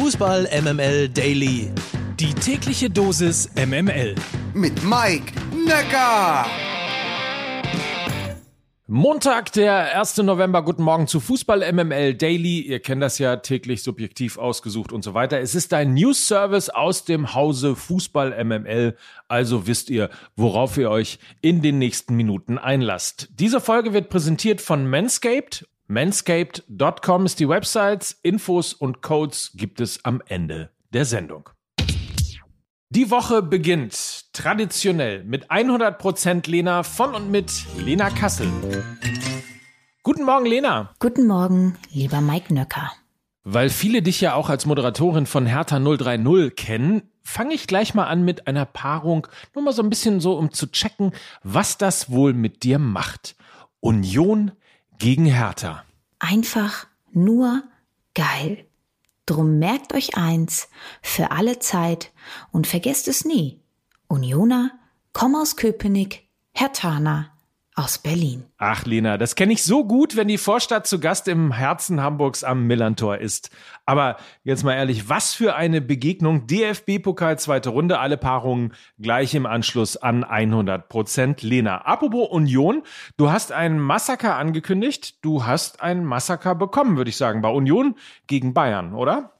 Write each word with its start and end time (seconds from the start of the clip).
Fußball 0.00 0.48
MML 0.62 1.08
Daily. 1.08 1.72
Die 2.20 2.32
tägliche 2.32 2.88
Dosis 2.88 3.50
MML. 3.56 4.14
Mit 4.54 4.84
Mike 4.84 5.32
Necker. 5.52 6.46
Montag, 8.86 9.50
der 9.54 9.98
1. 10.00 10.18
November. 10.18 10.62
Guten 10.62 10.84
Morgen 10.84 11.08
zu 11.08 11.18
Fußball 11.18 11.72
MML 11.72 12.14
Daily. 12.14 12.60
Ihr 12.60 12.78
kennt 12.78 13.02
das 13.02 13.18
ja 13.18 13.38
täglich 13.38 13.82
subjektiv 13.82 14.38
ausgesucht 14.38 14.92
und 14.92 15.02
so 15.02 15.14
weiter. 15.14 15.40
Es 15.40 15.56
ist 15.56 15.74
ein 15.74 15.94
News 15.94 16.28
Service 16.28 16.70
aus 16.70 17.04
dem 17.04 17.34
Hause 17.34 17.74
Fußball 17.74 18.44
MML. 18.44 18.96
Also 19.26 19.66
wisst 19.66 19.90
ihr, 19.90 20.10
worauf 20.36 20.76
ihr 20.78 20.90
euch 20.90 21.18
in 21.40 21.60
den 21.60 21.80
nächsten 21.80 22.14
Minuten 22.14 22.56
einlasst. 22.56 23.30
Diese 23.32 23.60
Folge 23.60 23.92
wird 23.92 24.10
präsentiert 24.10 24.60
von 24.60 24.88
Manscaped. 24.88 25.66
Manscaped.com 25.90 27.24
ist 27.24 27.40
die 27.40 27.48
Website. 27.48 28.16
Infos 28.22 28.74
und 28.74 29.00
Codes 29.00 29.52
gibt 29.54 29.80
es 29.80 30.04
am 30.04 30.22
Ende 30.26 30.68
der 30.92 31.06
Sendung. 31.06 31.48
Die 32.90 33.10
Woche 33.10 33.40
beginnt 33.40 34.34
traditionell 34.34 35.24
mit 35.24 35.50
100% 35.50 36.50
Lena 36.50 36.82
von 36.82 37.14
und 37.14 37.30
mit 37.30 37.64
Lena 37.78 38.10
Kassel. 38.10 38.48
Guten 40.02 40.24
Morgen, 40.24 40.44
Lena. 40.44 40.92
Guten 40.98 41.26
Morgen, 41.26 41.78
lieber 41.90 42.20
Mike 42.20 42.52
Nöcker. 42.52 42.92
Weil 43.44 43.70
viele 43.70 44.02
dich 44.02 44.20
ja 44.20 44.34
auch 44.34 44.50
als 44.50 44.66
Moderatorin 44.66 45.24
von 45.24 45.46
Hertha 45.46 45.78
030 45.78 46.54
kennen, 46.54 47.10
fange 47.22 47.54
ich 47.54 47.66
gleich 47.66 47.94
mal 47.94 48.08
an 48.08 48.26
mit 48.26 48.46
einer 48.46 48.66
Paarung, 48.66 49.26
nur 49.54 49.64
mal 49.64 49.72
so 49.72 49.82
ein 49.82 49.88
bisschen 49.88 50.20
so, 50.20 50.34
um 50.34 50.52
zu 50.52 50.70
checken, 50.70 51.12
was 51.42 51.78
das 51.78 52.10
wohl 52.10 52.34
mit 52.34 52.62
dir 52.62 52.78
macht. 52.78 53.36
Union 53.80 54.52
gegen 54.98 55.26
Hertha. 55.26 55.84
Einfach 56.18 56.86
nur 57.12 57.62
geil. 58.14 58.66
Drum 59.26 59.58
merkt 59.58 59.94
euch 59.94 60.16
eins, 60.16 60.68
für 61.02 61.30
alle 61.30 61.58
Zeit 61.58 62.12
und 62.50 62.66
vergesst 62.66 63.08
es 63.08 63.24
nie. 63.24 63.60
Unioner, 64.08 64.72
komm 65.12 65.36
aus 65.36 65.56
Köpenick, 65.56 66.28
Hertaner 66.52 67.37
aus 67.78 67.98
Berlin. 67.98 68.44
Ach, 68.58 68.84
Lena, 68.84 69.18
das 69.18 69.36
kenne 69.36 69.52
ich 69.52 69.62
so 69.62 69.84
gut, 69.84 70.16
wenn 70.16 70.26
die 70.26 70.36
Vorstadt 70.36 70.88
zu 70.88 70.98
Gast 70.98 71.28
im 71.28 71.52
Herzen 71.52 72.02
Hamburgs 72.02 72.42
am 72.42 72.66
Millantor 72.66 73.18
ist. 73.18 73.50
Aber 73.86 74.16
jetzt 74.42 74.64
mal 74.64 74.74
ehrlich, 74.74 75.08
was 75.08 75.32
für 75.32 75.54
eine 75.54 75.80
Begegnung. 75.80 76.48
DFB-Pokal 76.48 77.38
zweite 77.38 77.70
Runde, 77.70 78.00
alle 78.00 78.16
Paarungen 78.16 78.74
gleich 78.98 79.34
im 79.34 79.46
Anschluss 79.46 79.96
an 79.96 80.24
100 80.24 80.88
Prozent. 80.88 81.42
Lena, 81.42 81.82
apropos 81.82 82.28
Union, 82.30 82.82
du 83.16 83.30
hast 83.30 83.52
ein 83.52 83.78
Massaker 83.78 84.34
angekündigt. 84.34 85.24
Du 85.24 85.46
hast 85.46 85.80
ein 85.80 86.04
Massaker 86.04 86.56
bekommen, 86.56 86.96
würde 86.96 87.10
ich 87.10 87.16
sagen, 87.16 87.42
bei 87.42 87.48
Union 87.48 87.94
gegen 88.26 88.54
Bayern, 88.54 88.92
oder? 88.92 89.37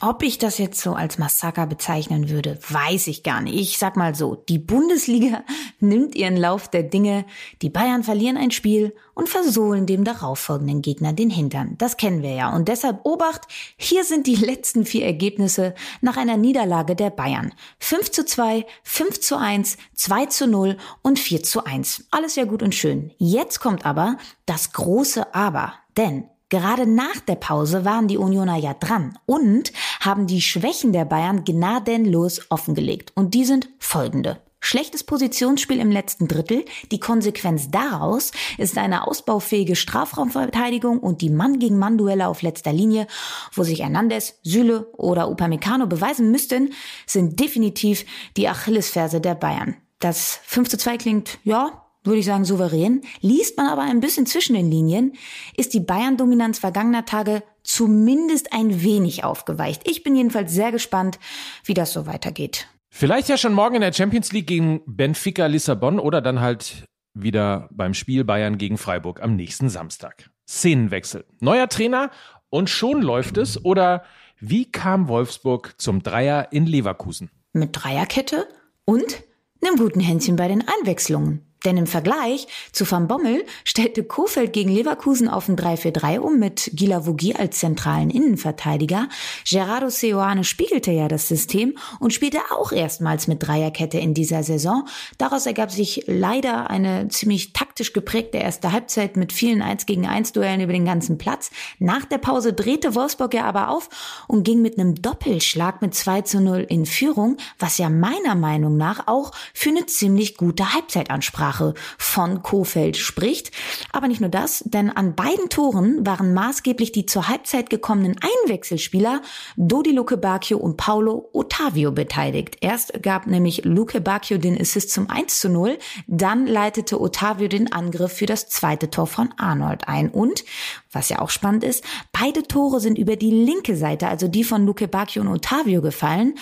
Ob 0.00 0.22
ich 0.22 0.38
das 0.38 0.58
jetzt 0.58 0.80
so 0.80 0.94
als 0.94 1.18
Massaker 1.18 1.66
bezeichnen 1.66 2.30
würde, 2.30 2.56
weiß 2.68 3.08
ich 3.08 3.24
gar 3.24 3.40
nicht. 3.40 3.56
Ich 3.56 3.78
sag 3.78 3.96
mal 3.96 4.14
so, 4.14 4.36
die 4.36 4.60
Bundesliga 4.60 5.42
nimmt 5.80 6.14
ihren 6.14 6.36
Lauf 6.36 6.68
der 6.68 6.84
Dinge, 6.84 7.24
die 7.62 7.68
Bayern 7.68 8.04
verlieren 8.04 8.36
ein 8.36 8.52
Spiel 8.52 8.94
und 9.14 9.28
versohlen 9.28 9.86
dem 9.86 10.04
darauffolgenden 10.04 10.82
Gegner 10.82 11.12
den 11.12 11.30
Hintern. 11.30 11.74
Das 11.78 11.96
kennen 11.96 12.22
wir 12.22 12.32
ja. 12.32 12.54
Und 12.54 12.68
deshalb 12.68 13.04
Obacht, 13.04 13.48
hier 13.76 14.04
sind 14.04 14.28
die 14.28 14.36
letzten 14.36 14.84
vier 14.84 15.04
Ergebnisse 15.04 15.74
nach 16.00 16.16
einer 16.16 16.36
Niederlage 16.36 16.94
der 16.94 17.10
Bayern. 17.10 17.52
5 17.80 18.12
zu 18.12 18.24
2, 18.24 18.66
5 18.84 19.18
zu 19.18 19.36
1, 19.36 19.78
2 19.94 20.26
zu 20.26 20.46
0 20.46 20.76
und 21.02 21.18
4 21.18 21.42
zu 21.42 21.64
1. 21.64 22.04
Alles 22.12 22.36
ja 22.36 22.44
gut 22.44 22.62
und 22.62 22.76
schön. 22.76 23.10
Jetzt 23.18 23.58
kommt 23.58 23.84
aber 23.84 24.16
das 24.46 24.72
große 24.72 25.34
Aber. 25.34 25.74
Denn 25.96 26.28
Gerade 26.50 26.86
nach 26.86 27.20
der 27.20 27.34
Pause 27.34 27.84
waren 27.84 28.08
die 28.08 28.16
Unioner 28.16 28.56
ja 28.56 28.72
dran 28.72 29.18
und 29.26 29.70
haben 30.00 30.26
die 30.26 30.40
Schwächen 30.40 30.92
der 30.92 31.04
Bayern 31.04 31.44
gnadenlos 31.44 32.50
offengelegt. 32.50 33.12
Und 33.14 33.34
die 33.34 33.44
sind 33.44 33.68
folgende. 33.78 34.40
Schlechtes 34.60 35.04
Positionsspiel 35.04 35.78
im 35.78 35.92
letzten 35.92 36.26
Drittel. 36.26 36.64
Die 36.90 36.98
Konsequenz 36.98 37.70
daraus 37.70 38.32
ist 38.58 38.76
eine 38.76 39.06
ausbaufähige 39.06 39.76
Strafraumverteidigung 39.76 40.98
und 40.98 41.22
die 41.22 41.30
Mann-gegen-Mann-Duelle 41.30 42.26
auf 42.26 42.42
letzter 42.42 42.72
Linie, 42.72 43.06
wo 43.52 43.62
sich 43.62 43.80
Hernandez, 43.80 44.40
Süle 44.42 44.88
oder 44.96 45.30
Upamecano 45.30 45.86
beweisen 45.86 46.32
müssten, 46.32 46.72
sind 47.06 47.38
definitiv 47.38 48.04
die 48.36 48.48
Achillesferse 48.48 49.20
der 49.20 49.36
Bayern. 49.36 49.76
Das 50.00 50.40
5 50.44 50.68
zu 50.68 50.78
2 50.78 50.96
klingt, 50.98 51.38
ja, 51.44 51.87
würde 52.08 52.18
ich 52.18 52.26
sagen, 52.26 52.44
souverän. 52.44 53.02
Liest 53.20 53.56
man 53.56 53.66
aber 53.68 53.82
ein 53.82 54.00
bisschen 54.00 54.26
zwischen 54.26 54.54
den 54.54 54.70
Linien, 54.70 55.12
ist 55.56 55.74
die 55.74 55.80
Bayern-Dominanz 55.80 56.58
vergangener 56.58 57.04
Tage 57.04 57.42
zumindest 57.62 58.52
ein 58.52 58.82
wenig 58.82 59.24
aufgeweicht. 59.24 59.88
Ich 59.88 60.02
bin 60.02 60.16
jedenfalls 60.16 60.52
sehr 60.52 60.72
gespannt, 60.72 61.18
wie 61.64 61.74
das 61.74 61.92
so 61.92 62.06
weitergeht. 62.06 62.66
Vielleicht 62.90 63.28
ja 63.28 63.36
schon 63.36 63.52
morgen 63.52 63.76
in 63.76 63.82
der 63.82 63.92
Champions 63.92 64.32
League 64.32 64.46
gegen 64.46 64.80
Benfica 64.86 65.46
Lissabon 65.46 66.00
oder 66.00 66.20
dann 66.20 66.40
halt 66.40 66.84
wieder 67.14 67.68
beim 67.70 67.94
Spiel 67.94 68.24
Bayern 68.24 68.58
gegen 68.58 68.78
Freiburg 68.78 69.22
am 69.22 69.36
nächsten 69.36 69.68
Samstag. 69.68 70.30
Szenenwechsel. 70.48 71.24
Neuer 71.40 71.68
Trainer 71.68 72.10
und 72.48 72.70
schon 72.70 73.02
läuft 73.02 73.36
es 73.36 73.62
oder 73.64 74.04
wie 74.40 74.70
kam 74.70 75.08
Wolfsburg 75.08 75.74
zum 75.78 76.02
Dreier 76.02 76.48
in 76.52 76.66
Leverkusen? 76.66 77.30
Mit 77.52 77.70
Dreierkette 77.72 78.46
und 78.84 79.22
einem 79.62 79.76
guten 79.76 80.00
Händchen 80.00 80.36
bei 80.36 80.48
den 80.48 80.64
Einwechslungen. 80.66 81.47
Denn 81.64 81.76
im 81.76 81.86
Vergleich 81.86 82.46
zu 82.72 82.88
Van 82.88 83.08
Bommel 83.08 83.44
stellte 83.64 84.04
Kofeld 84.04 84.52
gegen 84.52 84.70
Leverkusen 84.70 85.28
auf 85.28 85.48
ein 85.48 85.56
3-4-3 85.56 86.18
um 86.18 86.38
mit 86.38 86.70
Gila 86.74 87.04
Vogie 87.06 87.34
als 87.34 87.58
zentralen 87.58 88.10
Innenverteidiger. 88.10 89.08
Gerardo 89.44 89.88
Seoane 89.88 90.44
spiegelte 90.44 90.92
ja 90.92 91.08
das 91.08 91.26
System 91.26 91.76
und 91.98 92.12
spielte 92.12 92.38
auch 92.52 92.70
erstmals 92.70 93.26
mit 93.26 93.42
Dreierkette 93.42 93.98
in 93.98 94.14
dieser 94.14 94.44
Saison. 94.44 94.86
Daraus 95.18 95.46
ergab 95.46 95.72
sich 95.72 96.04
leider 96.06 96.70
eine 96.70 97.08
ziemlich 97.08 97.52
taktisch 97.52 97.92
geprägte 97.92 98.38
erste 98.38 98.72
Halbzeit 98.72 99.16
mit 99.16 99.32
vielen 99.32 99.60
1 99.60 99.86
gegen 99.86 100.06
1 100.06 100.32
Duellen 100.32 100.60
über 100.60 100.72
den 100.72 100.84
ganzen 100.84 101.18
Platz. 101.18 101.50
Nach 101.80 102.04
der 102.04 102.18
Pause 102.18 102.52
drehte 102.52 102.94
Wolfsburg 102.94 103.34
ja 103.34 103.44
aber 103.44 103.70
auf 103.70 103.88
und 104.28 104.44
ging 104.44 104.62
mit 104.62 104.78
einem 104.78 104.94
Doppelschlag 104.94 105.82
mit 105.82 105.94
2 105.94 106.22
zu 106.22 106.40
0 106.40 106.66
in 106.68 106.86
Führung, 106.86 107.36
was 107.58 107.78
ja 107.78 107.90
meiner 107.90 108.34
Meinung 108.36 108.76
nach 108.76 109.08
auch 109.08 109.32
für 109.54 109.70
eine 109.70 109.86
ziemlich 109.86 110.36
gute 110.36 110.72
Halbzeit 110.72 111.10
ansprach. 111.10 111.47
Ansprache 111.48 111.74
von 111.96 112.42
Kofeld 112.42 112.96
spricht. 112.96 113.50
Aber 113.92 114.08
nicht 114.08 114.20
nur 114.20 114.30
das, 114.30 114.62
denn 114.66 114.90
an 114.90 115.14
beiden 115.14 115.48
Toren 115.48 116.06
waren 116.06 116.34
maßgeblich 116.34 116.92
die 116.92 117.06
zur 117.06 117.28
Halbzeit 117.28 117.70
gekommenen 117.70 118.16
Einwechselspieler 118.44 119.22
Dodi 119.56 119.92
Luke 119.92 120.16
Bacchio 120.16 120.58
und 120.58 120.76
Paulo 120.76 121.30
Ottavio 121.32 121.92
beteiligt. 121.92 122.58
Erst 122.60 123.02
gab 123.02 123.26
nämlich 123.26 123.64
Luke 123.64 124.00
Bacchio 124.00 124.38
den 124.38 124.60
Assist 124.60 124.90
zum 124.90 125.08
1 125.10 125.40
zu 125.40 125.48
0, 125.48 125.78
dann 126.06 126.46
leitete 126.46 127.00
Ottavio 127.00 127.48
den 127.48 127.72
Angriff 127.72 128.12
für 128.12 128.26
das 128.26 128.48
zweite 128.48 128.90
Tor 128.90 129.06
von 129.06 129.32
Arnold 129.38 129.88
ein 129.88 130.10
und, 130.10 130.44
was 130.92 131.08
ja 131.08 131.20
auch 131.20 131.30
spannend 131.30 131.64
ist, 131.64 131.84
beide 132.12 132.42
Tore 132.42 132.80
sind 132.80 132.98
über 132.98 133.16
die 133.16 133.30
linke 133.30 133.76
Seite, 133.76 134.08
also 134.08 134.28
die 134.28 134.44
von 134.44 134.66
Luke 134.66 134.88
Bacchio 134.88 135.22
und 135.22 135.28
Ottavio 135.28 135.80
gefallen, 135.80 136.34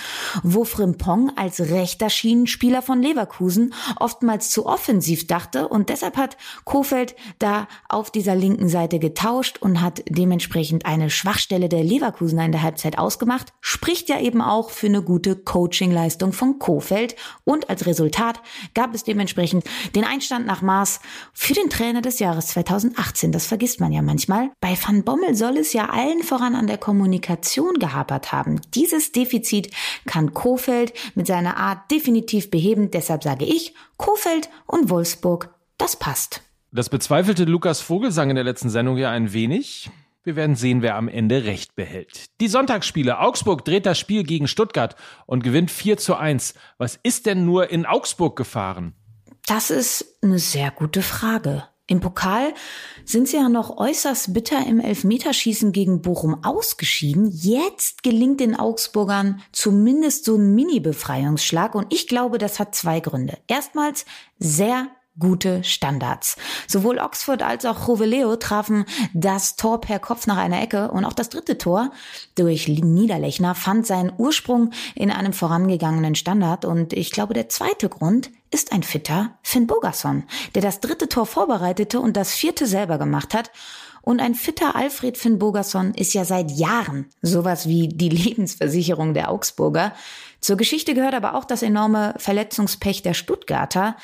wo 0.42 0.64
Frimpong 0.64 1.32
als 1.36 1.60
rechter 1.60 2.10
Schienenspieler 2.10 2.82
von 2.82 3.02
Leverkusen 3.02 3.74
oftmals 3.98 4.50
zu 4.50 4.66
offensiv 4.96 5.26
dachte 5.26 5.68
und 5.68 5.88
deshalb 5.88 6.16
hat 6.16 6.36
Kofeld 6.64 7.14
da 7.38 7.68
auf 7.88 8.10
dieser 8.10 8.34
linken 8.34 8.68
Seite 8.68 8.98
getauscht 8.98 9.58
und 9.60 9.80
hat 9.80 10.02
dementsprechend 10.08 10.86
eine 10.86 11.10
Schwachstelle 11.10 11.68
der 11.68 11.84
Leverkusener 11.84 12.44
in 12.44 12.52
der 12.52 12.62
Halbzeit 12.62 12.98
ausgemacht, 12.98 13.52
spricht 13.60 14.08
ja 14.08 14.20
eben 14.20 14.40
auch 14.40 14.70
für 14.70 14.86
eine 14.86 15.02
gute 15.02 15.36
Coachingleistung 15.36 16.32
von 16.32 16.58
Kofeld 16.58 17.14
und 17.44 17.68
als 17.68 17.86
Resultat 17.86 18.40
gab 18.74 18.94
es 18.94 19.04
dementsprechend 19.04 19.64
den 19.94 20.04
Einstand 20.04 20.46
nach 20.46 20.62
Maß 20.62 21.00
für 21.32 21.52
den 21.52 21.68
Trainer 21.70 22.00
des 22.00 22.18
Jahres 22.18 22.48
2018. 22.48 23.32
Das 23.32 23.46
vergisst 23.46 23.80
man 23.80 23.92
ja 23.92 24.02
manchmal 24.02 24.16
manchmal. 24.16 24.50
Bei 24.60 24.76
Van 24.80 25.04
Bommel 25.04 25.34
soll 25.34 25.58
es 25.58 25.72
ja 25.72 25.90
allen 25.90 26.22
voran 26.22 26.54
an 26.54 26.66
der 26.66 26.78
Kommunikation 26.78 27.74
gehapert 27.74 28.32
haben. 28.32 28.60
Dieses 28.74 29.12
Defizit 29.12 29.70
kann 30.06 30.32
Kofeld 30.32 30.92
mit 31.14 31.26
seiner 31.26 31.58
Art 31.58 31.90
definitiv 31.90 32.50
beheben. 32.50 32.90
Deshalb 32.90 33.22
sage 33.22 33.44
ich, 33.44 33.74
Kofeld 33.96 34.50
und 34.66 34.85
Wolfsburg, 34.90 35.54
das 35.78 35.96
passt. 35.96 36.42
Das 36.72 36.88
bezweifelte 36.88 37.44
Lukas 37.44 37.80
Vogelsang 37.80 38.30
in 38.30 38.36
der 38.36 38.44
letzten 38.44 38.70
Sendung 38.70 38.96
ja 38.96 39.10
ein 39.10 39.32
wenig. 39.32 39.90
Wir 40.24 40.34
werden 40.34 40.56
sehen, 40.56 40.82
wer 40.82 40.96
am 40.96 41.08
Ende 41.08 41.44
Recht 41.44 41.76
behält. 41.76 42.40
Die 42.40 42.48
Sonntagsspiele. 42.48 43.20
Augsburg 43.20 43.64
dreht 43.64 43.86
das 43.86 43.98
Spiel 43.98 44.24
gegen 44.24 44.48
Stuttgart 44.48 44.96
und 45.24 45.44
gewinnt 45.44 45.70
4 45.70 45.98
zu 45.98 46.16
1. 46.16 46.54
Was 46.78 46.98
ist 47.02 47.26
denn 47.26 47.44
nur 47.44 47.70
in 47.70 47.86
Augsburg 47.86 48.36
gefahren? 48.36 48.94
Das 49.46 49.70
ist 49.70 50.18
eine 50.22 50.40
sehr 50.40 50.72
gute 50.72 51.02
Frage. 51.02 51.62
Im 51.88 52.00
Pokal 52.00 52.52
sind 53.04 53.28
sie 53.28 53.36
ja 53.36 53.48
noch 53.48 53.76
äußerst 53.76 54.34
bitter 54.34 54.66
im 54.66 54.80
Elfmeterschießen 54.80 55.70
gegen 55.70 56.02
Bochum 56.02 56.42
ausgeschieden. 56.42 57.30
Jetzt 57.30 58.02
gelingt 58.02 58.40
den 58.40 58.56
Augsburgern 58.56 59.40
zumindest 59.52 60.24
so 60.24 60.34
ein 60.34 60.54
Mini-Befreiungsschlag 60.54 61.76
und 61.76 61.92
ich 61.92 62.08
glaube, 62.08 62.38
das 62.38 62.58
hat 62.58 62.74
zwei 62.74 62.98
Gründe. 62.98 63.38
Erstmals 63.46 64.04
sehr 64.38 64.88
gute 65.18 65.64
Standards. 65.64 66.36
Sowohl 66.66 66.98
Oxford 66.98 67.42
als 67.42 67.64
auch 67.64 67.88
Joveleo 67.88 68.36
trafen 68.36 68.84
das 69.14 69.56
Tor 69.56 69.80
per 69.80 69.98
Kopf 69.98 70.26
nach 70.26 70.36
einer 70.36 70.62
Ecke 70.62 70.90
und 70.90 71.04
auch 71.04 71.12
das 71.12 71.28
dritte 71.28 71.58
Tor 71.58 71.90
durch 72.34 72.68
Niederlechner 72.68 73.54
fand 73.54 73.86
seinen 73.86 74.12
Ursprung 74.16 74.70
in 74.94 75.10
einem 75.10 75.32
vorangegangenen 75.32 76.14
Standard 76.14 76.64
und 76.64 76.92
ich 76.92 77.10
glaube, 77.10 77.34
der 77.34 77.48
zweite 77.48 77.88
Grund 77.88 78.30
ist 78.50 78.72
ein 78.72 78.82
fitter 78.82 79.36
Finn 79.42 79.66
Bogerson, 79.66 80.24
der 80.54 80.62
das 80.62 80.80
dritte 80.80 81.08
Tor 81.08 81.26
vorbereitete 81.26 82.00
und 82.00 82.16
das 82.16 82.32
vierte 82.32 82.66
selber 82.66 82.98
gemacht 82.98 83.34
hat 83.34 83.50
und 84.08 84.20
ein 84.20 84.36
fitter 84.36 84.76
Alfred 84.76 85.18
Finn 85.18 85.40
Bogerson 85.40 85.92
ist 85.92 86.14
ja 86.14 86.24
seit 86.24 86.52
Jahren 86.52 87.06
sowas 87.22 87.66
wie 87.66 87.88
die 87.88 88.08
Lebensversicherung 88.08 89.14
der 89.14 89.32
Augsburger. 89.32 89.94
Zur 90.46 90.56
Geschichte 90.56 90.94
gehört 90.94 91.14
aber 91.14 91.34
auch 91.34 91.44
das 91.44 91.64
enorme 91.64 92.14
Verletzungspech 92.18 93.02
der 93.02 93.14
Stuttgarter. 93.14 93.96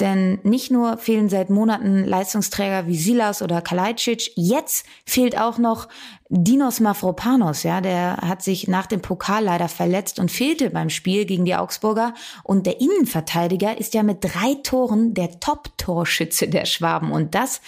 Denn 0.00 0.38
nicht 0.44 0.70
nur 0.70 0.96
fehlen 0.96 1.28
seit 1.28 1.50
Monaten 1.50 2.06
Leistungsträger 2.06 2.86
wie 2.86 2.96
Silas 2.96 3.42
oder 3.42 3.60
Kalajdzic, 3.60 4.32
jetzt 4.34 4.86
fehlt 5.04 5.38
auch 5.38 5.58
noch 5.58 5.88
Dinos 6.30 6.80
Mafropanos, 6.80 7.64
ja, 7.64 7.82
der 7.82 8.16
hat 8.16 8.40
sich 8.40 8.66
nach 8.66 8.86
dem 8.86 9.02
Pokal 9.02 9.44
leider 9.44 9.68
verletzt 9.68 10.18
und 10.18 10.30
fehlte 10.30 10.70
beim 10.70 10.88
Spiel 10.88 11.26
gegen 11.26 11.44
die 11.44 11.54
Augsburger. 11.54 12.14
Und 12.44 12.64
der 12.64 12.80
Innenverteidiger 12.80 13.76
ist 13.76 13.92
ja 13.92 14.02
mit 14.02 14.24
drei 14.24 14.54
Toren 14.62 15.12
der 15.12 15.38
Top-Torschütze 15.38 16.48
der 16.48 16.64
Schwaben. 16.64 17.12
Und 17.12 17.34
das 17.34 17.60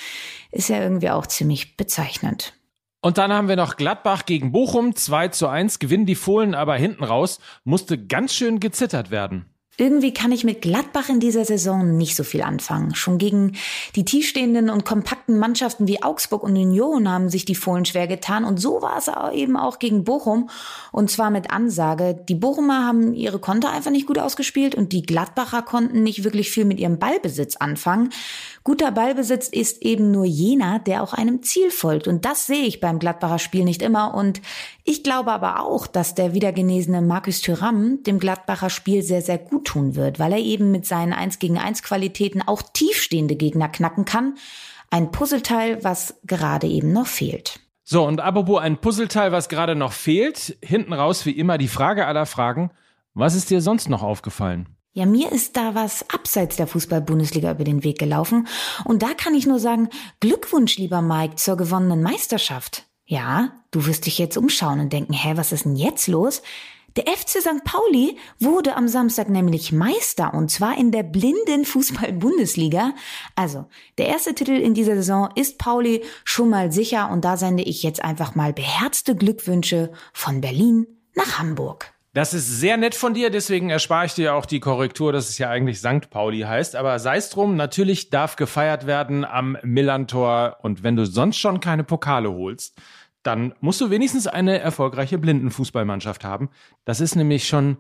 ist 0.53 0.71
ja 0.71 0.83
irgendwie 0.83 1.11
auch 1.11 1.27
ziemlich 1.27 1.77
bezeichnend. 1.77 2.55
Und 3.05 3.19
dann 3.19 3.33
haben 3.33 3.49
wir 3.49 3.57
noch 3.57 3.77
Gladbach 3.77 4.25
gegen 4.27 4.53
Bochum. 4.53 4.95
2 4.95 5.29
zu 5.29 5.49
1 5.49 5.81
gewinnen 5.81 6.07
die 6.07 6.15
Fohlen, 6.15 6.55
aber 6.55 6.77
hinten 6.77 7.03
raus 7.03 7.41
musste 7.65 7.99
ganz 7.99 8.33
schön 8.33 8.61
gezittert 8.61 9.11
werden. 9.11 9.52
Irgendwie 9.79 10.13
kann 10.13 10.33
ich 10.33 10.45
mit 10.45 10.61
Gladbach 10.61 11.09
in 11.09 11.19
dieser 11.19 11.47
Saison 11.47 11.97
nicht 11.97 12.15
so 12.15 12.25
viel 12.25 12.43
anfangen. 12.43 12.95
Schon 12.95 13.17
gegen 13.17 13.57
die 13.97 14.05
tiefstehenden 14.05 14.69
und 14.69 14.85
kompakten 14.85 15.39
Mannschaften 15.39 15.89
wie 15.89 16.03
Augsburg 16.03 16.43
und 16.43 16.59
Union 16.59 17.11
haben 17.11 17.31
sich 17.31 17.47
die 17.47 17.55
Fohlen 17.55 17.87
schwer 17.87 18.07
getan. 18.07 18.45
Und 18.45 18.61
so 18.61 18.83
war 18.83 18.99
es 18.99 19.11
eben 19.35 19.57
auch 19.57 19.79
gegen 19.79 20.05
Bochum. 20.05 20.51
Und 20.93 21.11
zwar 21.11 21.31
mit 21.31 21.51
Ansage. 21.51 22.23
Die 22.29 22.35
Bochumer 22.35 22.85
haben 22.85 23.15
ihre 23.15 23.39
Konter 23.39 23.71
einfach 23.71 23.91
nicht 23.91 24.07
gut 24.07 24.19
ausgespielt 24.19 24.75
und 24.75 24.93
die 24.93 25.01
Gladbacher 25.01 25.63
konnten 25.63 26.03
nicht 26.03 26.23
wirklich 26.23 26.51
viel 26.51 26.67
mit 26.67 26.79
ihrem 26.79 26.99
Ballbesitz 26.99 27.57
anfangen. 27.57 28.11
Guter 28.65 28.93
Ballbesitz 28.93 29.49
ist 29.49 29.83
eben 29.83 30.11
nur 30.11 30.27
jener, 30.27 30.81
der 30.81 31.03
auch 31.03 31.15
einem 31.15 31.43
Ziel 31.43 31.71
folgt. 31.71 32.07
Und 32.09 32.27
das 32.27 32.47
sehe 32.47 32.67
ich 32.67 32.81
beim 32.81 32.99
Gladbacher 32.99 33.39
Spiel 33.39 33.65
nicht 33.65 33.81
immer. 33.81 34.13
Und 34.13 34.43
ich 34.85 35.03
glaube 35.03 35.33
aber 35.33 35.61
auch, 35.61 35.87
dass 35.87 36.15
der 36.15 36.35
wiedergenesene 36.35 37.01
Markus 37.01 37.41
Thüram 37.41 38.03
dem 38.03 38.19
Gladbacher 38.19 38.69
Spiel 38.69 39.03
sehr, 39.03 39.23
sehr 39.23 39.39
gut 39.39 39.62
tun 39.65 39.95
wird, 39.95 40.19
weil 40.19 40.33
er 40.33 40.39
eben 40.39 40.71
mit 40.71 40.87
seinen 40.87 41.13
1 41.13 41.39
gegen 41.39 41.59
1 41.59 41.83
Qualitäten 41.83 42.43
auch 42.43 42.63
tiefstehende 42.63 43.37
Gegner 43.37 43.69
knacken 43.69 44.05
kann. 44.05 44.35
Ein 44.91 45.11
Puzzleteil, 45.11 45.83
was 45.83 46.21
gerade 46.25 46.67
eben 46.67 46.93
noch 46.93 47.07
fehlt. 47.07 47.61
So, 47.85 48.07
und 48.07 48.21
apropos 48.21 48.61
ein 48.61 48.79
Puzzleteil, 48.79 49.33
was 49.33 49.49
gerade 49.49 49.75
noch 49.75 49.93
fehlt, 49.93 50.57
hinten 50.63 50.93
raus 50.93 51.27
wie 51.27 51.33
immer 51.33 51.59
die 51.59 51.69
Frage 51.69 52.07
aller 52.07 52.27
Fragen. 52.27 52.71
Was 53.15 53.35
ist 53.35 53.51
dir 53.51 53.61
sonst 53.61 53.89
noch 53.89 54.03
aufgefallen? 54.03 54.69
Ja, 54.95 55.07
mir 55.07 55.33
ist 55.33 55.57
da 55.57 55.75
was 55.75 56.09
abseits 56.11 56.57
der 56.57 56.67
Fußball-Bundesliga 56.67 57.51
über 57.53 57.65
den 57.65 57.83
Weg 57.83 57.99
gelaufen. 57.99 58.47
Und 58.85 59.03
da 59.03 59.15
kann 59.15 59.35
ich 59.35 59.47
nur 59.47 59.59
sagen, 59.59 59.89
Glückwunsch, 60.21 60.77
lieber 60.77 61.01
Mike, 61.01 61.37
zur 61.37 61.57
gewonnenen 61.57 62.03
Meisterschaft. 62.03 62.85
Ja, 63.07 63.53
du 63.71 63.87
wirst 63.87 64.07
dich 64.07 64.19
jetzt 64.19 64.37
umschauen 64.37 64.81
und 64.81 64.93
denken, 64.93 65.15
hä, 65.15 65.33
was 65.37 65.53
ist 65.53 65.65
denn 65.65 65.77
jetzt 65.77 66.09
los? 66.09 66.43
Der 66.97 67.07
FC 67.07 67.41
St. 67.41 67.65
Pauli 67.65 68.19
wurde 68.39 68.77
am 68.77 68.87
Samstag 68.87 69.31
nämlich 69.31 69.73
Meister 69.73 70.35
und 70.35 70.51
zwar 70.51 70.77
in 70.77 70.91
der 70.91 71.03
blinden 71.03 71.65
Fußball-Bundesliga. 71.65 72.93
Also, 73.35 73.67
der 73.97 74.09
erste 74.09 74.35
Titel 74.35 74.53
in 74.53 74.75
dieser 74.75 74.97
Saison 74.97 75.31
ist 75.35 75.57
Pauli 75.57 76.05
schon 76.25 76.51
mal 76.51 76.71
sicher 76.71 77.11
und 77.11 77.25
da 77.25 77.39
sende 77.39 77.63
ich 77.63 77.83
jetzt 77.83 78.05
einfach 78.05 78.35
mal 78.35 78.53
beherzte 78.53 79.17
Glückwünsche 79.17 79.91
von 80.13 80.43
Berlin 80.43 80.87
nach 81.15 81.39
Hamburg. 81.39 81.95
Das 82.15 82.35
ist 82.35 82.61
sehr 82.61 82.77
nett 82.77 82.95
von 82.95 83.15
dir, 83.15 83.31
deswegen 83.31 83.71
erspare 83.71 84.05
ich 84.05 84.13
dir 84.13 84.35
auch 84.35 84.45
die 84.45 84.61
Korrektur, 84.61 85.15
dass 85.15 85.31
es 85.31 85.39
ja 85.39 85.49
eigentlich 85.49 85.79
St. 85.79 86.11
Pauli 86.11 86.41
heißt. 86.41 86.77
Aber 86.77 86.99
sei 86.99 87.17
es 87.17 87.31
drum, 87.31 87.57
natürlich 87.57 88.11
darf 88.11 88.37
gefeiert 88.37 88.87
werden 88.87 89.25
am 89.25 89.57
Millantor. 89.63 90.59
Und 90.61 90.83
wenn 90.83 90.95
du 90.95 91.07
sonst 91.07 91.39
schon 91.39 91.61
keine 91.61 91.85
Pokale 91.85 92.31
holst, 92.31 92.77
dann 93.23 93.55
musst 93.61 93.81
du 93.81 93.91
wenigstens 93.91 94.27
eine 94.27 94.59
erfolgreiche 94.59 95.19
Blindenfußballmannschaft 95.19 96.25
haben. 96.25 96.51
Das 96.85 97.01
ist 97.01 97.15
nämlich 97.15 97.47
schon, 97.47 97.77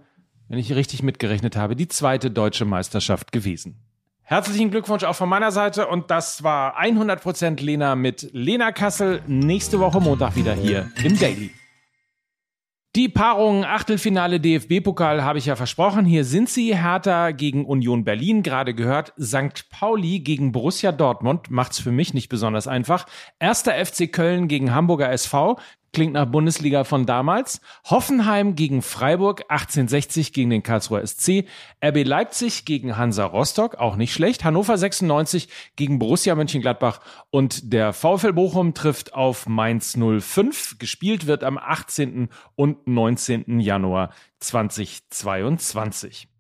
wenn 0.48 0.58
ich 0.58 0.74
richtig 0.74 1.02
mitgerechnet 1.02 1.56
habe, 1.56 1.76
die 1.76 1.88
zweite 1.88 2.30
deutsche 2.30 2.64
Meisterschaft 2.64 3.32
gewesen. 3.32 3.76
Herzlichen 4.22 4.70
Glückwunsch 4.70 5.04
auch 5.04 5.16
von 5.16 5.28
meiner 5.28 5.50
Seite 5.50 5.88
und 5.88 6.10
das 6.10 6.42
war 6.42 6.80
100% 6.80 7.60
Lena 7.62 7.96
mit 7.96 8.30
Lena 8.32 8.72
Kassel. 8.72 9.20
Nächste 9.26 9.80
Woche 9.80 10.00
Montag 10.00 10.36
wieder 10.36 10.54
hier 10.54 10.90
im 11.02 11.18
Daily. 11.18 11.50
Die 12.94 13.08
Paarung 13.08 13.64
Achtelfinale 13.64 14.38
DFB-Pokal 14.38 15.24
habe 15.24 15.38
ich 15.38 15.46
ja 15.46 15.56
versprochen. 15.56 16.04
Hier 16.04 16.26
sind 16.26 16.50
sie. 16.50 16.76
Hertha 16.76 17.30
gegen 17.30 17.64
Union 17.64 18.04
Berlin, 18.04 18.42
gerade 18.42 18.74
gehört. 18.74 19.14
St. 19.18 19.70
Pauli 19.70 20.20
gegen 20.20 20.52
Borussia 20.52 20.92
Dortmund 20.92 21.50
macht's 21.50 21.80
für 21.80 21.90
mich 21.90 22.12
nicht 22.12 22.28
besonders 22.28 22.68
einfach. 22.68 23.06
Erster 23.38 23.82
FC 23.82 24.12
Köln 24.12 24.46
gegen 24.46 24.74
Hamburger 24.74 25.10
SV. 25.10 25.58
Klingt 25.92 26.14
nach 26.14 26.24
Bundesliga 26.24 26.84
von 26.84 27.04
damals. 27.04 27.60
Hoffenheim 27.84 28.54
gegen 28.54 28.80
Freiburg, 28.80 29.42
1860 29.48 30.32
gegen 30.32 30.48
den 30.48 30.62
Karlsruher 30.62 31.06
SC. 31.06 31.44
RB 31.84 32.04
Leipzig 32.06 32.64
gegen 32.64 32.96
Hansa 32.96 33.26
Rostock, 33.26 33.74
auch 33.74 33.96
nicht 33.96 34.14
schlecht. 34.14 34.42
Hannover 34.42 34.78
96 34.78 35.48
gegen 35.76 35.98
Borussia 35.98 36.34
Mönchengladbach. 36.34 37.00
Und 37.28 37.74
der 37.74 37.92
VfL 37.92 38.32
Bochum 38.32 38.72
trifft 38.72 39.12
auf 39.12 39.46
Mainz 39.46 39.94
05. 39.98 40.78
Gespielt 40.78 41.26
wird 41.26 41.44
am 41.44 41.58
18. 41.58 42.30
und 42.54 42.86
19. 42.88 43.60
Januar 43.60 44.14
2022. 44.40 46.31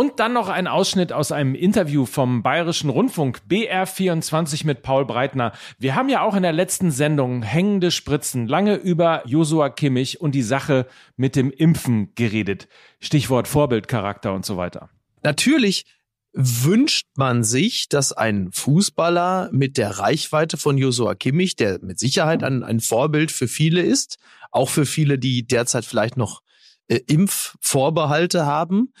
Und 0.00 0.18
dann 0.18 0.32
noch 0.32 0.48
ein 0.48 0.66
Ausschnitt 0.66 1.12
aus 1.12 1.30
einem 1.30 1.54
Interview 1.54 2.06
vom 2.06 2.42
Bayerischen 2.42 2.88
Rundfunk 2.88 3.42
BR24 3.50 4.64
mit 4.64 4.80
Paul 4.80 5.04
Breitner. 5.04 5.52
Wir 5.78 5.94
haben 5.94 6.08
ja 6.08 6.22
auch 6.22 6.34
in 6.34 6.42
der 6.42 6.54
letzten 6.54 6.90
Sendung 6.90 7.42
hängende 7.42 7.90
Spritzen 7.90 8.48
lange 8.48 8.76
über 8.76 9.22
Josua 9.26 9.68
Kimmich 9.68 10.18
und 10.18 10.34
die 10.34 10.40
Sache 10.40 10.86
mit 11.18 11.36
dem 11.36 11.50
Impfen 11.50 12.14
geredet. 12.14 12.66
Stichwort 12.98 13.46
Vorbildcharakter 13.46 14.32
und 14.32 14.46
so 14.46 14.56
weiter. 14.56 14.88
Natürlich 15.22 15.84
wünscht 16.32 17.08
man 17.16 17.44
sich, 17.44 17.90
dass 17.90 18.14
ein 18.14 18.52
Fußballer 18.52 19.50
mit 19.52 19.76
der 19.76 19.98
Reichweite 19.98 20.56
von 20.56 20.78
Josua 20.78 21.14
Kimmich, 21.14 21.56
der 21.56 21.78
mit 21.82 21.98
Sicherheit 21.98 22.42
ein, 22.42 22.62
ein 22.62 22.80
Vorbild 22.80 23.30
für 23.30 23.48
viele 23.48 23.82
ist, 23.82 24.16
auch 24.50 24.70
für 24.70 24.86
viele, 24.86 25.18
die 25.18 25.46
derzeit 25.46 25.84
vielleicht 25.84 26.16
noch 26.16 26.40
äh, 26.88 27.00
Impfvorbehalte 27.06 28.46
haben, 28.46 28.94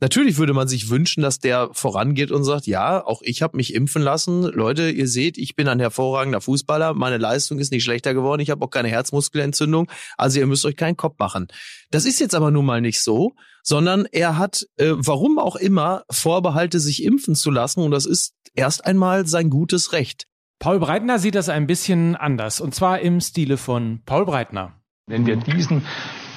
Natürlich 0.00 0.38
würde 0.38 0.54
man 0.54 0.66
sich 0.66 0.90
wünschen, 0.90 1.22
dass 1.22 1.38
der 1.38 1.70
vorangeht 1.72 2.32
und 2.32 2.42
sagt, 2.42 2.66
ja, 2.66 3.04
auch 3.04 3.22
ich 3.22 3.42
habe 3.42 3.56
mich 3.56 3.74
impfen 3.74 4.02
lassen. 4.02 4.42
Leute, 4.42 4.90
ihr 4.90 5.06
seht, 5.06 5.38
ich 5.38 5.54
bin 5.54 5.68
ein 5.68 5.78
hervorragender 5.78 6.40
Fußballer, 6.40 6.94
meine 6.94 7.16
Leistung 7.16 7.58
ist 7.58 7.70
nicht 7.70 7.84
schlechter 7.84 8.12
geworden, 8.12 8.42
ich 8.42 8.50
habe 8.50 8.64
auch 8.64 8.70
keine 8.70 8.88
Herzmuskelentzündung, 8.88 9.90
also 10.18 10.40
ihr 10.40 10.46
müsst 10.46 10.64
euch 10.64 10.76
keinen 10.76 10.96
Kopf 10.96 11.18
machen. 11.18 11.46
Das 11.90 12.04
ist 12.04 12.18
jetzt 12.18 12.34
aber 12.34 12.50
nun 12.50 12.66
mal 12.66 12.80
nicht 12.80 13.02
so, 13.02 13.34
sondern 13.62 14.04
er 14.10 14.36
hat, 14.36 14.66
äh, 14.76 14.92
warum 14.94 15.38
auch 15.38 15.56
immer, 15.56 16.02
Vorbehalte, 16.10 16.80
sich 16.80 17.04
impfen 17.04 17.36
zu 17.36 17.50
lassen 17.50 17.80
und 17.80 17.92
das 17.92 18.04
ist 18.04 18.34
erst 18.54 18.84
einmal 18.84 19.26
sein 19.26 19.48
gutes 19.48 19.92
Recht. 19.92 20.26
Paul 20.58 20.80
Breitner 20.80 21.18
sieht 21.18 21.36
das 21.36 21.48
ein 21.48 21.66
bisschen 21.68 22.16
anders 22.16 22.60
und 22.60 22.74
zwar 22.74 22.98
im 22.98 23.20
Stile 23.20 23.56
von 23.56 24.00
Paul 24.04 24.26
Breitner. 24.26 24.74
Wenn 25.06 25.24
wir 25.26 25.36
diesen 25.36 25.84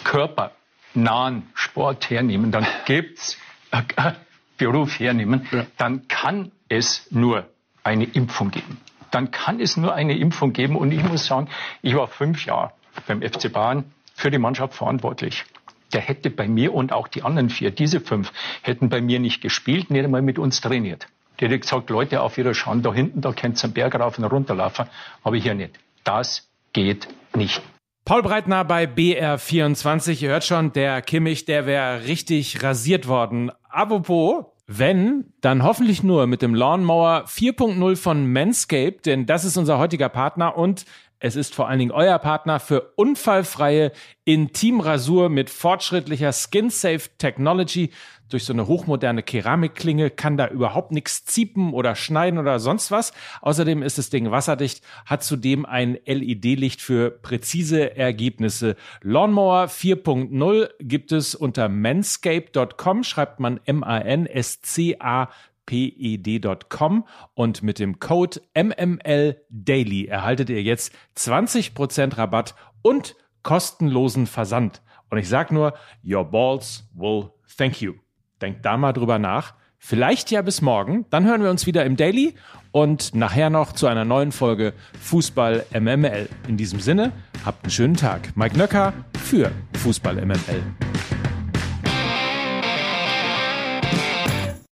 körpernahen 0.03 1.43
Sport 1.53 2.09
hernehmen, 2.09 2.51
dann 2.51 2.65
gibt's 2.85 3.37
Beruf 4.57 4.99
hernehmen, 4.99 5.47
ja. 5.51 5.65
dann 5.77 6.07
kann 6.07 6.51
es 6.67 7.07
nur 7.11 7.47
eine 7.83 8.05
Impfung 8.05 8.51
geben. 8.51 8.79
Dann 9.11 9.31
kann 9.31 9.59
es 9.59 9.77
nur 9.77 9.93
eine 9.93 10.17
Impfung 10.17 10.51
geben. 10.51 10.75
Und 10.75 10.91
ich 10.91 11.03
muss 11.03 11.25
sagen, 11.25 11.47
ich 11.81 11.95
war 11.95 12.07
fünf 12.07 12.45
Jahre 12.45 12.71
beim 13.07 13.21
FC 13.21 13.51
Bayern 13.51 13.85
für 14.15 14.31
die 14.31 14.39
Mannschaft 14.39 14.73
verantwortlich. 14.73 15.45
Der 15.93 16.01
hätte 16.01 16.29
bei 16.29 16.47
mir 16.47 16.73
und 16.73 16.91
auch 16.91 17.07
die 17.07 17.23
anderen 17.23 17.49
vier, 17.49 17.71
diese 17.71 18.01
fünf, 18.01 18.33
hätten 18.61 18.89
bei 18.89 18.99
mir 18.99 19.19
nicht 19.19 19.41
gespielt, 19.41 19.89
nicht 19.89 20.03
einmal 20.03 20.21
mit 20.21 20.37
uns 20.37 20.59
trainiert. 20.59 21.07
Der 21.39 21.47
hätte 21.47 21.59
gesagt, 21.59 21.89
Leute, 21.89 22.21
auf 22.21 22.37
Ihrer 22.37 22.53
Schauen 22.53 22.81
da 22.81 22.93
hinten, 22.93 23.21
da 23.21 23.31
könnt 23.31 23.59
ihr 23.59 23.65
einen 23.65 23.73
Berg 23.73 23.95
rauf 23.95 24.17
und 24.17 24.25
runterlaufen, 24.25 24.87
aber 25.23 25.37
hier 25.37 25.53
nicht. 25.53 25.79
Das 26.03 26.49
geht 26.73 27.07
nicht. 27.35 27.61
Paul 28.07 28.21
Breitner 28.21 28.63
bei 28.63 28.85
BR24. 28.85 30.21
Ihr 30.21 30.29
hört 30.29 30.45
schon, 30.45 30.71
der 30.71 31.01
Kimmich, 31.01 31.43
der 31.43 31.65
wäre 31.65 32.05
richtig 32.07 32.63
rasiert 32.63 33.09
worden. 33.09 33.51
Apropos, 33.67 34.45
wenn, 34.65 35.33
dann 35.41 35.61
hoffentlich 35.61 36.03
nur 36.03 36.25
mit 36.25 36.41
dem 36.41 36.55
Lawnmower 36.55 37.25
4.0 37.27 37.97
von 37.97 38.31
Manscaped, 38.31 39.05
denn 39.07 39.25
das 39.25 39.43
ist 39.43 39.57
unser 39.57 39.77
heutiger 39.77 40.07
Partner 40.07 40.57
und 40.57 40.85
Es 41.19 41.35
ist 41.35 41.55
vor 41.55 41.67
allen 41.67 41.79
Dingen 41.79 41.91
euer 41.91 42.19
Partner 42.19 42.59
für 42.59 42.93
unfallfreie 42.95 43.91
Intimrasur 44.23 45.29
mit 45.29 45.49
fortschrittlicher 45.49 46.31
Skin-Safe 46.31 47.09
Technology. 47.17 47.89
Durch 48.29 48.43
so 48.43 48.53
eine 48.53 48.67
hochmoderne 48.67 49.23
Keramikklinge 49.23 50.11
kann 50.11 50.37
da 50.37 50.47
überhaupt 50.47 50.91
nichts 50.91 51.25
ziepen 51.25 51.73
oder 51.73 51.95
schneiden 51.95 52.37
oder 52.37 52.59
sonst 52.59 52.91
was. 52.91 53.13
Außerdem 53.41 53.81
ist 53.81 53.97
das 53.97 54.11
Ding 54.11 54.29
wasserdicht, 54.29 54.83
hat 55.07 55.23
zudem 55.23 55.65
ein 55.65 55.97
LED-Licht 56.05 56.81
für 56.81 57.09
präzise 57.09 57.95
Ergebnisse. 57.95 58.75
Lawnmower 59.01 59.65
4.0 59.65 60.69
gibt 60.79 61.11
es 61.11 61.33
unter 61.33 61.67
manscape.com, 61.67 63.03
schreibt 63.03 63.39
man 63.39 63.59
M-A-N-S-C-A 63.65 65.29
ped.com 65.67 67.05
und 67.35 67.61
mit 67.61 67.77
dem 67.77 67.99
Code 67.99 68.41
MMLDaily 68.55 70.05
erhaltet 70.05 70.49
ihr 70.49 70.63
jetzt 70.63 70.91
20% 71.15 72.17
Rabatt 72.17 72.55
und 72.81 73.15
kostenlosen 73.43 74.25
Versand. 74.25 74.81
Und 75.11 75.19
ich 75.19 75.29
sag 75.29 75.51
nur, 75.51 75.73
your 76.03 76.25
balls 76.25 76.89
will 76.95 77.29
thank 77.57 77.81
you. 77.81 77.93
Denkt 78.41 78.65
da 78.65 78.77
mal 78.77 78.93
drüber 78.93 79.19
nach. 79.19 79.53
Vielleicht 79.79 80.31
ja 80.31 80.41
bis 80.41 80.61
morgen. 80.61 81.05
Dann 81.11 81.25
hören 81.25 81.43
wir 81.43 81.51
uns 81.51 81.67
wieder 81.67 81.85
im 81.85 81.97
Daily 81.97 82.33
und 82.71 83.13
nachher 83.13 83.49
noch 83.49 83.73
zu 83.73 83.87
einer 83.87 84.05
neuen 84.05 84.31
Folge 84.31 84.73
Fußball 84.99 85.65
MML. 85.71 86.27
In 86.47 86.57
diesem 86.57 86.79
Sinne, 86.79 87.11
habt 87.45 87.63
einen 87.63 87.71
schönen 87.71 87.95
Tag. 87.95 88.35
Mike 88.35 88.57
Nöcker 88.57 88.93
für 89.23 89.51
Fußball 89.73 90.15
MML. 90.25 90.96